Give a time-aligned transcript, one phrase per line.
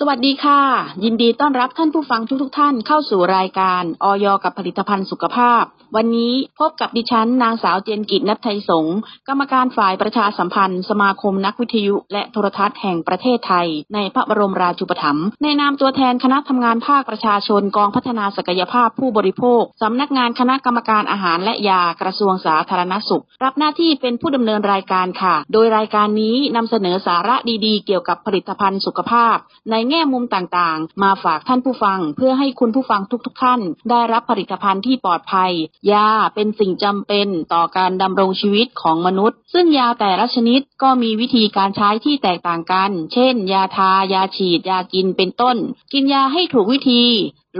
[0.00, 0.60] สวัสดีค่ะ
[1.04, 5.62] ยินดีต้อนรับท่านผู้ฟังทุกๆทท่านเข้าสู่รายการออยกับผลิตภัณฑ์สุขภาพ
[5.96, 8.86] วันนี้พบกับดิฉัน นางสาวเจนกิจนัทไทยสง
[9.28, 27.36] กรรมการฝ่ายประชาสัมพันธ์ สมาคมนักวิทยุ และโทรทัศน์แห่งประเทศไทย ในพระบรมราชูปถัมภ์ในนามตัวแทนคณะทำงานภาคประชาชนกองพัฒนาศักยภาพผู้บริโภคสำนักงานคณะกรรมการอาหารและยากระทรวงสาธารณสุข รับหน้าที่เป็นผู้ดำเนินรายการค่ะ โดยรายการนี้นำเสนอสาระ
[27.66, 29.36] ดีๆ เกี่ยวกับผลิตภัณฑ์สุขภาพ
[29.70, 33.60] ในแง่มุมต่างๆ มาฝากท่านผู้ฟังเพื่อให้คุณผู้ฟังทุกๆท่าน
[33.90, 35.52] ได้รับผลิตภัณฑ์ที่ปลอดภัย
[35.92, 45.56] ยาเป็นสิ่งจำเป็นต่อการดำรงชีวิตของมนุษย์ ซึ่งยาแต่ละชนิดก็มีวิธีการใช้ที่แตกต่างกัน เช่น ยาทา ยาฉีด ยากินเป็นต้น
[45.92, 47.04] กินยาให้ถูกวิธี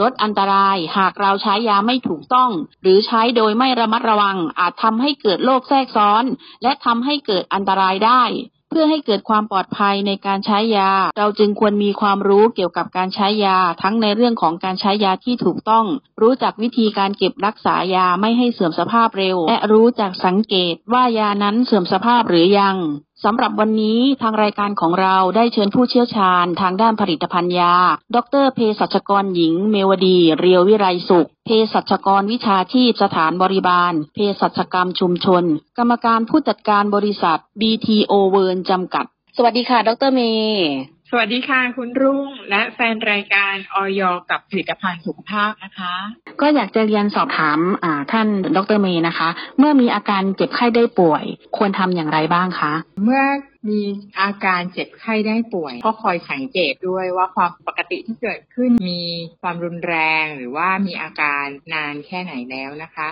[0.00, 2.50] ลดอันตรายหากเราใช้ยาไม่ถูกต้อง
[2.82, 6.24] หรือใช้โดยไม่ระมัดระวังอาจทำให้เกิดโรคแทรกซ้อน
[6.62, 8.22] และทำให้เกิดอันตรายได้
[8.70, 15.86] เพื่อให้เกิดความปลอดภัยในการใช้ยา เราจึงควรมีความรู้เกี่ยวกับการใช้ยา ทั้งในเรื่องของการใช้ยาที่ถูกต้อง
[16.22, 22.76] รู้จักวิธีการเก็บรักษายาไม่ให้เสื่อมสภาพเร็ว และรู้จักสังเกตว่ายานั้นเสื่อมสภาพหรือยัง
[23.24, 27.74] สำหรับวันนี้ทางรายการของเราได้เชิญผู้เชี่ยวชาญทางด้านผลิตภัณฑ์ยา
[28.16, 35.44] ดรเภสัชกรหญิง เมวดี เรียววิไรสุข เภสัชกรวิชาชีพสถานบริบาล เภสัชกรรมชุมชน
[35.78, 39.04] กรรมการผู้จัดการบริษัท BTO เวิร์นจำกัด
[39.36, 45.94] สวัสดีค่ะ ดรเมย์ สวัสดีค่ะคุณรุ่งและแฟนรายการอย.กับผลิตภัณฑ์สุขภาพนะคะ
[46.40, 51.24] ก็อยากจะเรียนสอบถามอ่าท่านดร.เมย์นะคะ เมื่อมีอาการเจ็บไข้ได้ป่วย
[51.56, 52.72] ควรทำอย่างไรบ้างคะ
[53.04, 53.22] เมื่อ
[53.68, 53.80] มี
[54.20, 59.02] อาการเจ็บไข้ได้ป่วย ก็คอยสังเกตด้วยว่าความผิดปกติที่เกิดขึ้นมี
[59.42, 63.08] ความรุนแรงหรือว่ามีอาการนานแค่ไหนแล้วนะคะ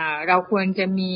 [0.00, 1.14] ะเราควรจะมี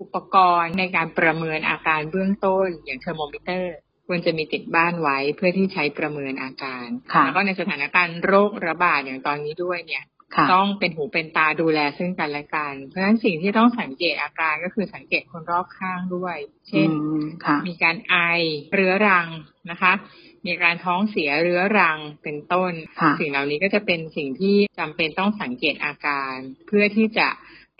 [0.00, 3.74] อุปกรณ์ในการประเมินอาการเบื้องต้นอย่างเทอร์โมมิเตอร์
[4.12, 6.86] ควรจะมีติดบ้านไว้เพื่อที่ใช้ประเมินอาการ
[7.24, 10.04] แล้วก็ในสถานการณ์โรคระบาดอย่างตอนนี้ด้วยเนี่ย
[10.52, 16.36] ต้องเป็นหูเป็นตาดูแลซึ่งกันและกัน เพราะฉะนั้นสิ่งที่ต้องสังเกตอาการก็คือสังเกตคนรอบข้างด้วย
[16.68, 16.88] เช่น
[17.68, 18.14] มีการไอ
[18.74, 19.28] เรื้อรัง
[19.70, 19.92] นะคะ
[20.46, 22.72] มีการท้องเสียเรื้อรังเป็นต้น
[23.20, 26.34] สิ่งเหล่านี้ก็จะเป็นสิ่งที่จำเป็นต้องสังเกตอาการ
[26.66, 27.28] เพื่อที่จะ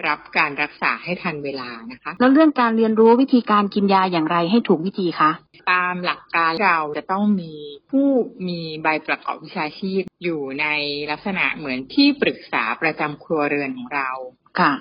[0.06, 5.30] รับการรักษาให้ทันเวลานะคะ แล้วเรื่องการเรียนรู้วิธีการกินยาอย่างไรให้ถูกวิธีคะ
[5.72, 7.54] ตามหลักการเราจะต้องมี
[7.90, 8.08] ผู้
[8.48, 10.66] มีใบประกอบวิชาชีพอยู่ใน
[11.10, 14.10] ลักษณะเหมือนที่ปรึกษาประจำครัวเรือนของเรา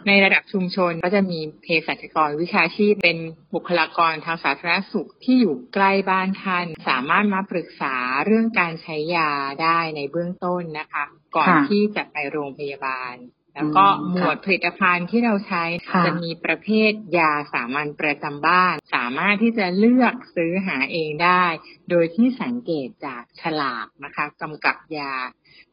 [0.07, 3.17] ในระดับชุมชนก็จะมีเภสัชกรวิชาชีพเป็น
[3.55, 9.31] บุคลากรทางสาธารณสุขที่อยู่ใกล้บ้านท่าน สามารถมาปรึกษาเรื่องการใช้ยา
[9.63, 11.03] ได้ในเบื้องต้นนะคะ
[11.35, 13.15] ก่อนที่จะไปโรงพยาบาล
[13.55, 15.63] แล้วก็หมวดผลิตภัณฑ์ที่เราใช้
[16.05, 21.45] จะมีประเภทยาสามัญประจำบ้าน สามารถที่จะเลือกซื้อหาเองได้
[21.89, 25.13] โดยที่สังเกตจากฉลากนะคะกำกับยา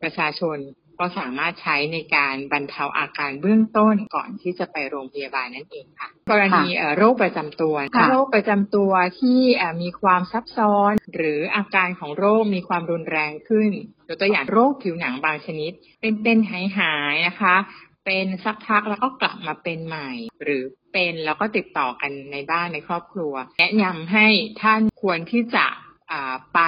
[0.02, 0.58] ประชาชน
[1.00, 9.40] ก็สามารถใช้ในการบรรเทาอาการเบื้องต้นก่อนที่จะไปโรงพยาบาลนั่นเองค่ะ กรณีโรคประจำตัวถ้าโรคประจำตัวที่
[9.82, 13.70] มีความซับซ้อน หรืออาการของโรคมีความรุนแรงขึ้น
[14.08, 17.56] ยกตัวอย่างโรคผิวหนังบางชนิด เป็นเป็นหายหายนะคะ
[18.06, 20.10] เป็นสักพักแล้วก็กลับมาเป็นใหม่
[20.42, 20.62] หรือ
[20.92, 24.26] เป็นแล้วก็ติดต่อกันในบ้านในครอบครัว แนะนำให้
[24.62, 25.66] ท่านควรที่จะ
[26.54, 26.60] ไป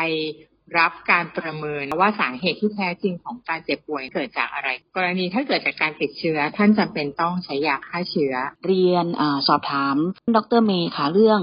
[0.78, 8.34] รับการประเมินว่าสาเหตุที่แท้จริงของการเจ็บป่วยเกิดจากอะไร กรณีถ้าเกิดจากการติดเชื้อ ท่านจำเป็นต้องใช้ยาฆ่าเชื้อ
[8.66, 9.96] เรียนอสอบถาม
[10.36, 11.40] ดรเมย์ค่ะเรื่อง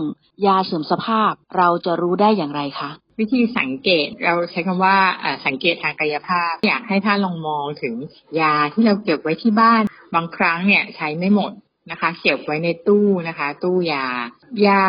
[0.48, 4.98] ยาเสื่อมสภาพเราจะรู้ได้อย่างไรคะวิธีสังเกตเราใช้คำว่า
[5.46, 7.96] สังเกตทางกายภาพ อยากให้ท่านลองมองถึง
[8.42, 9.84] ยาที่เราเก็บไว้ที่บ้าน
[10.16, 11.52] บางครั้งเนี่ยใช้ไม่หมด
[11.92, 14.06] นะคะเก็บไว้ในตู้นะคะ ตู้ยา
[14.68, 14.86] ยา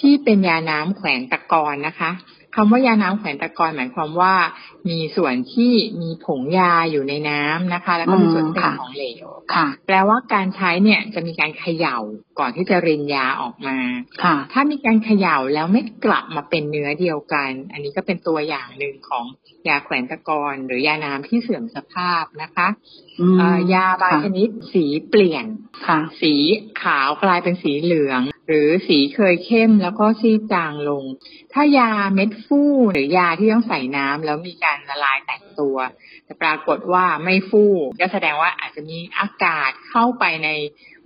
[0.00, 2.10] ที่เป็นยาน้ำแขวนตะกอนนะคะ
[2.56, 4.34] คำว่ายาน้ำแขวนตะกอนหมายความว่า
[4.88, 11.98] มีส่วนที่มีผงยาอยู่ในน้ำนะคะ แล้วก็มีส่วนเป็นของเหลวค่ะ แปลว่าการใช้เนี่ยจะมีการเขย่า
[12.38, 13.78] ก่อนที่จะรินยาออกมา
[14.22, 19.24] ค่ะ ถ้ามีการเขย่าแล้วไม่กลับมาเป็นเนื้อเดียวกัน อันนี้ก็เป็นตัวอย่างหนึ่งของ
[19.68, 22.68] ยาแขวนตะกอนหรือยาน้ำที่เสื่อมสภาพนะคะ
[23.74, 25.46] ยาบางชนิดสีเปลี่ยน
[25.86, 26.34] ค่ะ สี
[26.82, 31.04] ขาวกลายเป็นสีเหลือง หรือสีเคยเข้มแล้วก็ซีจางลง
[31.54, 35.76] ถ้ายาเม็ดฟู่หรือยาที่ต้องใส่น้ำแล้วมีการละลายแตกตัว
[36.24, 40.48] แต่ปรากฏว่าไม่ฟู่ก็แสดงว่าอาจจะมีอากาศเข้าไปใน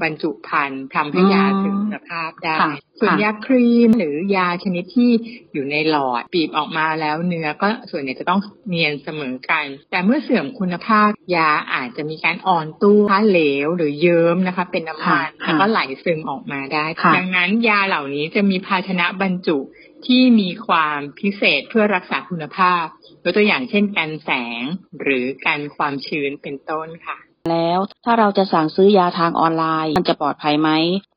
[0.02, 2.56] บรรจุภัณฑ์ทำให้ยาถึงสภาพได้
[3.00, 5.10] ส่วนยาครีมหรือยาชนิดที่
[5.52, 16.84] อยู่ในหลอดบีบออกมาแล้วเนื้อก็ส่วนใหญ่จะต้องเนียนเสมอกัน แต่เมื่อเสื่อมคุณภาพยาอาจจะมีการอ่อนตู้ถ้าเหลวหรือเยิ้มนะคะ เป็นน้ำมันแล้วก็ไหลซึมออกมาได้
[17.16, 19.58] ดังนั้นยาเหล่านี้จะมีภาชนะบรรจุ
[20.06, 22.84] ที่มีความพิเศษเพื่อรักษาคุณภาพ
[23.24, 24.62] ยกตัวอย่างเช่นกันแสง
[25.02, 27.16] หรือกันความชื้นเป็นต้นค่ะ
[27.50, 30.70] แล้วถ้าเราจะสั่งซื้อยาทางออนไลน์ มันจะปลอดภัยไหม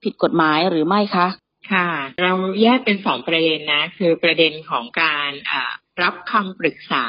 [0.04, 1.28] ผิดกฎหมายหรือไม่คะ
[1.72, 1.90] ค่ะ
[2.22, 2.34] เรา
[2.64, 5.32] แยกเป็นสองประเด็นนะ คือประเด็นของการ
[6.04, 7.06] รับคำปรึกษา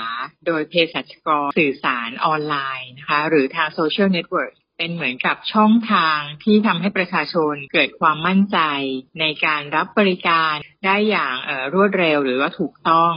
[0.47, 8.59] โดยเภสัชกรสื่อสารออนไลน์นะคะ หรือทาง social network เป็นเหมือนกับช่องทางที่ทำให้ประชาชนเกิดความมั่นใจ
[9.21, 10.55] ในการรับบริการ
[10.87, 11.35] ได้อย่าง
[11.75, 13.13] รวดเร็วหรือว่าถูกต้อง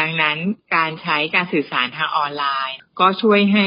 [0.00, 0.38] ดังนั้น
[0.76, 3.66] การใช้การสื่อสารทางออนไลน์ ก็ช่วยให้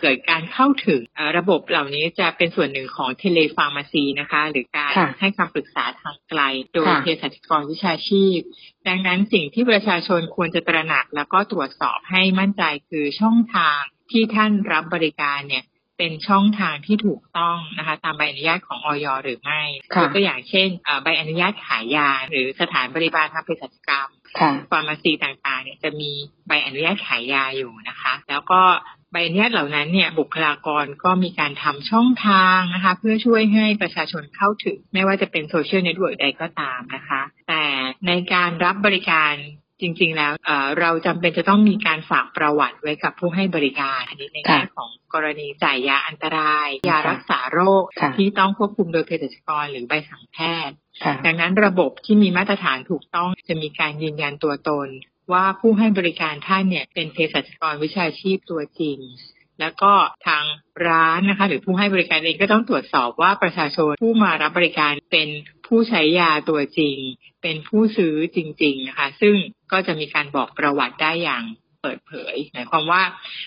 [0.00, 1.00] เกิดการเข้าถึง
[1.36, 6.40] ระบบเหล่านี้จะเป็นส่วนหนึ่งของเทเลฟาร์มาซีนะคะ หรือการให้คำปรึกษาทางไกล
[6.74, 8.38] โดยเภสัชกรวิชาชีพ
[8.88, 13.80] ดังนั้นสิ่งที่ประชาชนควรจะตระหนักแล้วก็ตรวจสอบให้มั่นใจคือช่องทาง
[14.10, 15.64] ที่ท่านรับบริการเนี่ย
[16.00, 19.60] เป็นช่องทางที่ถูกต้องนะคะตามใบอนุญาตของออยหรือไม่
[20.00, 20.68] ยกตัวอย่างเช่น
[21.02, 24.08] ใบอนุญาตขายยา หรือสถานบริการทางเภสัชกรรม
[24.70, 26.10] pharmacy ต่างๆเนี่ยจะมี
[26.48, 28.60] ใบอนุญาตขายยาอยู่นะคะ แล้วก็
[29.12, 37.64] ใบอนุญาตเหล่านั้นเนี่ยบุคลากรก็มีการทำช่องทางนะคะ เพื่อช่วยให้ประชาชนเข้าถึง ไม่ว่าจะเป็น social network ใดก็ตามนะคะ แต่
[38.06, 39.32] ในการรับบริการ
[39.80, 40.32] จริง ๆ แล้ว
[40.80, 47.84] เราจำเป็นจะต้องมีการฝากประวัติไว้กับผู้ให้บริการ อันนี้ในแง่ของกรณีจ่ายยาอันตราย ยารักษาโรค
[48.16, 50.38] ที่ต้องควบคุมโดยเภสัชกรหรือใบสั่งแพ
[50.68, 50.76] ทย์
[51.26, 54.88] ดังนั้นระบบที่มีมาตรฐานถูกต้องจะมีการยืนยันตัวตน
[55.32, 58.98] ว่าผู้ให้บริการท่านเนี่ยเป็นเภสัชกรวิชาชีพตัวจริง
[59.60, 59.92] แล้วก็
[60.26, 60.44] ทาง
[60.88, 65.28] ร้านนะคะ หรือผู้ให้บริการเองก็ต้องตรวจสอบว่าประชาชนผู้มารับบริการเป็น
[65.66, 66.96] ผู้ใช้ยาตัวจริง
[67.42, 69.36] เป็นผู้ซื้อจริง ๆนะคะ ซึ่ง
[69.72, 71.44] ก็จะมีการบอกประวัติได้อย่าง
[71.82, 73.02] เปิดเผยหมายความว่า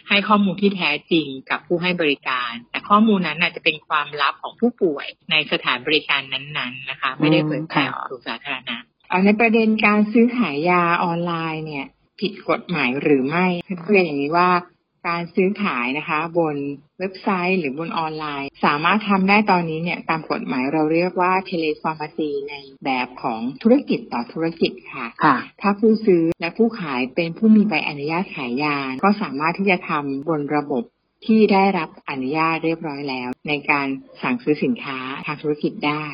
[0.09, 8.77] ให้ข้อมูลที่แท้จริงกับผู้ให้บริการ แต่ข้อมูลนั้นอาจจะเป็นความลับของผู้ป่วยในสถานบริการนั้นๆนะคะ ไม่ได้เผยแพร่ออกสู่สาธารณะ
[9.25, 11.87] ในประเด็นการซื้อขายยาออนไลน์เนี่ย
[12.19, 13.45] ผิดกฎหมายหรือไม่
[13.87, 14.49] เรียนอย่างนี้ว่า
[15.07, 16.55] การซื้อขายนะคะ บน
[16.99, 22.53] เว็บไซต์หรือบนออนไลน์ สามารถทำได้ตอนนี้เนี่ยตามกฎหมายเราเรียกว่าเทเลฟอร์มาซีใน
[22.85, 30.83] แบบของธุรกิจต่อธุรกิจค่ะค่ะ ถ้าผู้ซื้อและผู้ขายเป็นผู้มีใบอนุญาตขายยา ก็สามารถที่จะทำบนระบบ
[31.25, 33.87] ที่ได้รับอนุญาตเรียบร้อยแล้ว ในการ
[34.21, 36.05] สั่งซื้อสินค้าทางธุรกิจได้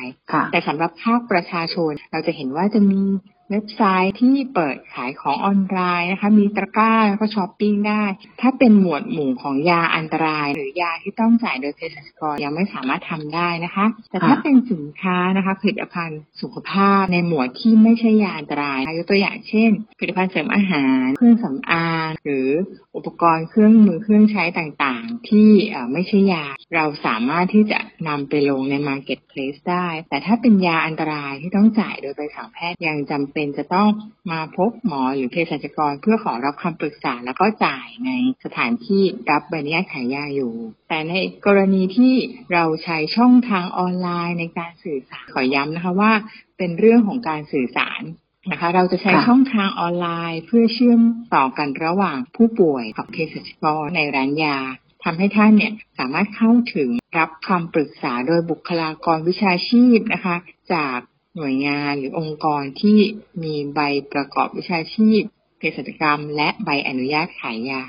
[0.52, 3.02] แต่สำหรับภาคประชาชนเราจะเห็นว่าจะมี
[3.50, 8.04] เว็บไซต์ที่เปิดขายของออนไลน์นะคะ มีตะกร้าแล้วก็ช้อปปิ้งได้
[8.40, 22.48] ถ้าเป็นหมวดหมู่ของยาอันตราย หรือยาที่ต้องจ่ายโดยเภสัชกรยังไม่สามารถทำได้นะคะ แต่ถ้าเป็นสินค้านะคะผลิตภัณฑ์สุขภาพในหมวดที่ไม่ใช่ยาอันตรายยกตัวอย่างเช่น ผลิตภัณฑ์เสริมอาหาร เครื่องสำอางหรือ
[22.96, 25.50] อุปกรณ์เครื่องมือเครื่องใช้ต่างๆ ที่
[25.92, 33.88] ไม่ใช่ยา เราสามารถที่จะนำไปลงใน Marketplace ได้ แต่ถ้าเป็นยาอันตรายที่ต้องจ่ายโดยไปสั่งแพทย์ยังจำเป็นจะต้อง
[34.32, 38.10] มาพบหมอหรือเภสัชกร เพื่อขอรับคำปรึกษาแล้วก็จ่ายใน
[38.44, 40.54] สถานที่รับใบอนุญาตขายยาอยู่
[40.88, 41.14] แต่ใน
[41.46, 42.14] กรณีที่
[42.52, 46.12] เราใช้ช่องทางออนไลน์ในการสื่อสารขอย้ำนะคะว่า
[46.58, 48.02] เป็นเรื่องของการสื่อสาร
[48.50, 51.00] นะคะเราจะใช้ช่องทางออนไลน์เพื่อเชื่อม
[51.34, 54.58] ต่อกันระหว่างผู้ป่วยกับเภสัชกรในร้านยา
[55.04, 56.88] ทำให้ท่านเนี่ยสามารถเข้าถึง
[57.18, 60.36] รับคำปรึกษาโดยบุคลากรวิชาชีพนะคะ
[60.72, 60.98] จาก
[61.36, 62.98] หน่วยงานหรือองค์กรที่
[63.42, 63.80] มีใบ
[64.12, 65.20] ประกอบวิชาชีพ
[65.58, 67.84] เภสัชกรรม และใบอนุญาตขายยา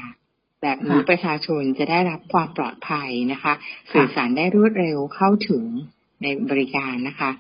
[0.62, 3.54] แบบนี้ประชาชนจะได้รับความปลอดภัยนะคะ
[3.94, 5.64] สื่อสารได้รวดเร็วเข้าถึง
[6.24, 7.32] ในบริการนะคะ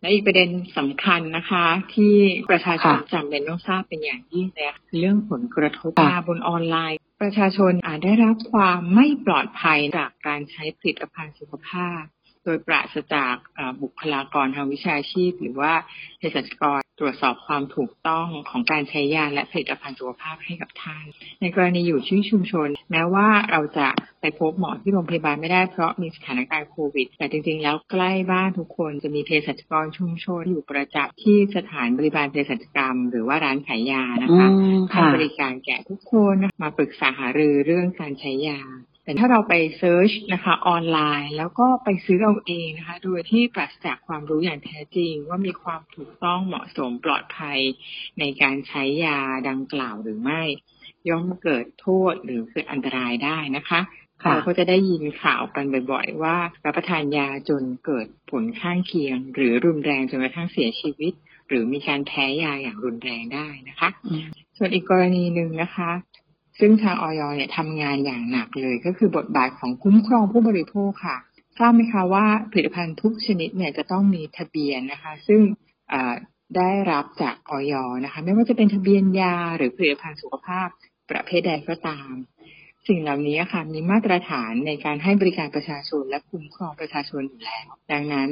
[0.00, 0.48] และอีกประเด็น
[0.78, 2.14] สำคัญนะคะ ที่
[2.50, 4.66] ประชาชนจำเป็นต้องทราบเป็นอย่างยิ่งเลย
[4.98, 5.90] เรื่องผลกระทบ
[6.28, 12.02] บนออนไลน์ ประชาชนอาจได้รับความไม่ปลอดภัยจากการใช้ผลิตภัณฑ์สุขภาพ
[12.44, 13.34] โดยปราศจาก
[13.82, 15.72] บุคลากรทางวิชาชีพ หรือว่า
[16.18, 21.04] เภสัชกรตรวจสอบความถูกต้องของการใช้ยาและผลิตภัณฑ์สุขภาพให้กับท่าน
[21.40, 23.88] ในกรณีอยู่ที่ชุมชน แม้ว่าเราจะ
[24.20, 34.48] ไปพบหมอที่โรงพยาบาลไม่ได้เพราะมีสถานการณ์โควิด แต่จริงๆ แล้วใกล้บ้านทุกคนจะมีเภสัชกรชุมชนอยู่ประจำที่สถานบริการเภสัชกรรม หรือว่าร้านขายยานะคะ
[34.90, 38.62] ให้บริการแก่ทุกคนมาปรึกษาหารือเรื่องการใช้ยา
[39.04, 47.58] แต่ถ้าเราไปเซิร์ชนะคะออนไลน์ แล้วก็ไปซื้อเอาเองนะคะ โดยที่ปราศจากความรู้อย่างแท้จริง ว่ามีความถูกต้องเหมาะสมปลอดภัย
[48.20, 50.42] ในการใช้ยาดังกล่าวหรือไม่
[51.08, 53.80] ย่อมเกิดโทษหรือเกิดอันตรายได้นะคะ
[54.30, 61.12] เราก็จะได้ยินข่าวกันบ่อย ๆ ว่ารับประทานยาจนเกิดผลข้างเคียง หรือรุนแรงจนกระทั่งเสียชีวิต
[61.48, 63.88] หรือมีการแพ้ยาอย่างรุนแรงได้นะคะ
[64.56, 65.90] ส่วนอีกกรณีหนึ่งนะคะ
[66.58, 71.16] ซึ่งทางออยเนี่ยทำงานอย่างหนักเลยก็คือบทบาทของคุ้มครองผู้บริโภคค่ะ
[71.58, 75.40] ทราบไหมคะว่าผลิตภัณฑ์ทุกชนิดเนี่ยจะต้องมีทะเบียนนะคะ ซึ่ง
[76.56, 80.68] ได้รับจากออยนะคะ ไม่ว่าจะเป็นทะเบียนยาหรือผลิตภัณฑ์สุขภาพ
[81.10, 82.12] ประเภทใดก็ตาม
[82.88, 88.28] สิ่งเหล่านี้ค่ะมีมาตรฐานในการให้บริการประชาชนและคุ้มครองประชาชนอยู่แล้ว ดังนั้น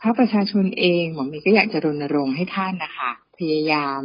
[0.00, 4.00] ภาคประชาชนเองหมอมีก็อยากจะรณรงค์ให้ท่านนะคะ พยายาม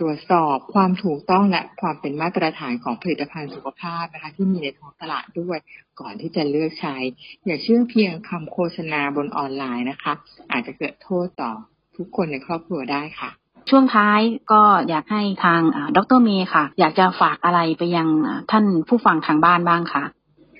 [0.00, 5.58] ตรวจสอบความถูกต้องและความเป็นมาตรฐานของผลิตภัณฑ์สุขภาพนะคะที่มีในท้องตลาดด้วย
[6.00, 6.96] ก่อนที่จะเลือกใช้
[7.46, 10.12] อย่าเชื่อเพียงคำโฆษณาบนออนไลน์นะคะ
[10.52, 11.52] อาจจะเกิดโทษต่อ
[11.96, 13.30] ทุกคนในครอบครัวได้ค่ะ
[13.70, 14.20] ช่วงท้าย
[14.52, 15.60] ก็อยากให้ทาง
[15.96, 18.08] ดรเมย์ค่ะ อยากจะฝากอะไรไปยัง
[18.50, 20.04] ท่านผู้ฟังทางบ้านบ้างคะ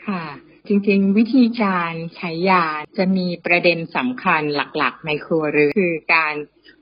[0.07, 0.23] ค่ะ
[0.69, 2.65] จริงๆ วิธีการใช้ยา
[2.99, 6.35] จะมีประเด็นสำคัญหลักๆ ในครัวเรือนคือการ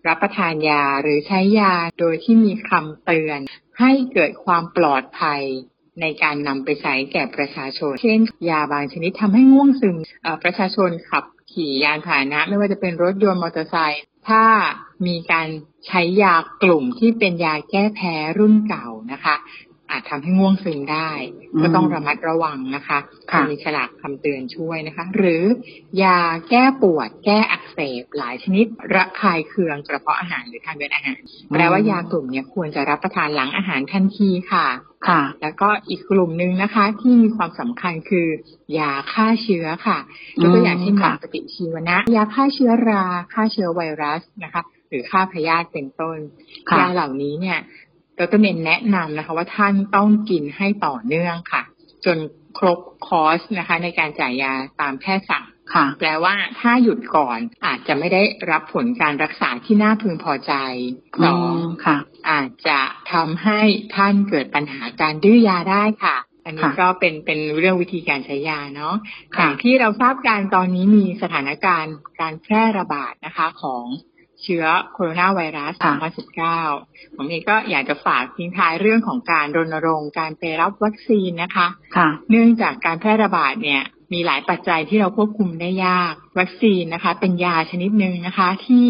[0.07, 3.41] รับประทานยาหรือใช้ยาโดยที่มีคำเตือน
[3.81, 5.43] ให้เกิดความปลอดภัย
[6.01, 8.21] ในการนำไปใช้แก่ประชาชน เช่น
[8.51, 9.97] ยาบางชนิดทำให้ง่วงซึม
[10.45, 14.45] ประชาชนขับขี่ยานพาหนะ ไม่ว่าจะเป็นรถยนต์มอเตอร์ไซค์ถ้า
[15.07, 15.49] มีการ
[15.87, 19.35] ใช้ยากลุ่มที่เป็นยาแก้แพ้รุ่นเก่านะคะ
[19.91, 21.11] อาจทำให้ง่วงซึมได้
[21.63, 22.99] ก็ต้องระมัดระวังนะคะ
[23.49, 25.43] มีฉลากคำเตือนช่วยนะคะ หรือ
[26.03, 26.19] ยา
[26.51, 31.19] แก้ปวด แก้อักเสบหลายชนิดระคายเคืองกระเพาะอาหารหรือทางเดินอาหาร
[31.49, 34.67] แปลว่ายากลุ่มนี้ควรจะรับประทานหลังอาหารทันทีค่ะ
[35.09, 38.29] ค่ะ แล้วก็อีกกลุ่มหนึ่งนะคะ ที่มีความสำคัญคือ
[38.79, 39.99] ยาฆ่าเชื้อค่ะ
[40.41, 46.19] ยกตัวอย่างเช่นยาปฏิชีวนะ ยาฆ่าเชื้อราฆ่าเชื้อไวรัสนะคะ หรือฆ่าพยาธิเป็นต้น
[46.79, 47.59] ยาเหล่านี้เนี่ย
[48.21, 51.63] ดรเมนแนะนำนะคะว่าท่านต้องกินให้ต่อเนื่องค่ะ
[52.05, 52.19] จน
[52.59, 60.53] ครบคอร์สนะคะ ในการจ่ายยาตามแพทย์สั่งค่ะแปลว่าถ้าหยุดก่อนอาจจะไม่ได้รับผลการรักษาที่น่าพึงพอใจ
[61.25, 61.97] สองค่ะ
[62.31, 62.81] อาจจะ
[63.13, 63.61] ทำให้
[63.97, 68.95] ท่านเกิดปัญหาการดื้อยาได้ค่ะ อันนี้ก็เป็นเป็นเรื่องวิธีการใช้ยาเนาะ
[69.37, 73.85] อย่างที่เราทราบการตอนนี้มีสถานการณ์การแพร่ระบาดนะคะของ
[74.43, 75.73] เชื้อโคโรนาไวรัส
[76.49, 81.67] 2019 ผมเองก็อยากจะฝากทิ้งท้ายเรื่องของการรณรงค์การไปรับวัคซีนนะคะ
[81.97, 83.83] ค่ะเนื่องจากการแพร่ระบาดเนี่ย
[84.13, 88.87] มีหลายปัจจัยที่เราควบคุมได้ยาก วัคซีนนะคะ เป็นยาชนิดหนึ่งนะคะ ที่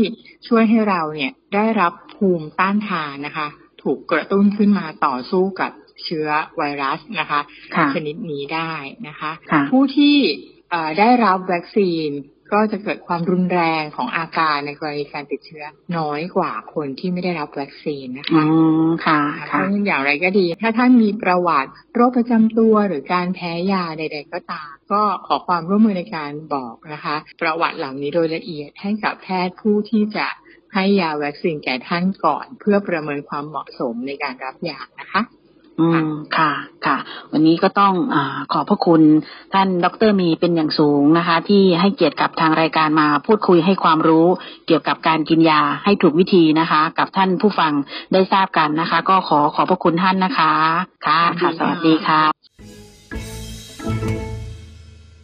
[0.49, 3.47] ช่วยให้เราเนี่ยได้รับภูมิต้านทานนะคะ
[3.83, 5.73] ถูกกระตุ้นขึ้นมาต่อสู้กับ
[6.05, 7.41] เชื้อไวรัสนะคะ
[7.75, 8.73] คะชนิดนี้ได้
[9.09, 10.17] นะคะะผู้ที่
[10.99, 12.09] ได้รับวัคซีน
[12.53, 15.65] ก็จะเกิดความรุนแรงของอาการในกรณีการติดเชื้อ
[15.97, 30.27] น้อยกว่าคนที่ไม่ได้รับวัคซีนนะคะอืมค่ะเพราะอย่างไรก็ดี ถ้าท่านมีประวัติโรคประจำตัวหรือการแพ้ยาใด ๆ ก็ตาม ก็ขอความร่วมมือในการบอกนะคะ ประวัติเหล่านี้โดยละเอียดให้กับแพทย์ผู้ที่จะ
[30.75, 35.23] ให้ยาวัคซีนแก่ท่านก่อน เพื่อประเมินความเหมาะสมในการรับยานะคะ
[35.81, 36.53] อืมค่ะ
[36.87, 36.97] ค่ะ
[37.33, 38.17] วันนี้ก็ต้องอ
[38.53, 39.03] ขอบพระคุณ
[39.55, 44.27] ท่านดรมีเป็นอย่างสูงนะคะ ที่ให้เกียรติกับทางรายการมาพูดคุยให้ความรู้
[44.67, 47.73] เกี่ยวกับการกินยาให้ถูกวิธีนะคะ กับท่านผู้ฟัง
[48.13, 50.53] ได้ทราบกันนะคะ ก็ขอขอบพระคุณท่านนะคะ
[51.07, 54.20] ค่ะค่ะสวัสดีค่ะ